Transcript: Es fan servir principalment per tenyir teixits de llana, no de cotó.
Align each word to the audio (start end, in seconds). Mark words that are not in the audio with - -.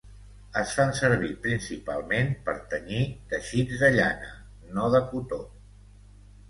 Es 0.61 0.71
fan 0.77 0.93
servir 0.99 1.29
principalment 1.43 2.33
per 2.47 2.57
tenyir 2.73 3.05
teixits 3.35 3.83
de 3.85 3.95
llana, 4.01 4.35
no 4.79 4.93
de 4.97 5.07
cotó. 5.13 5.45